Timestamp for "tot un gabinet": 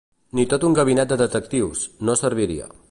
0.53-1.11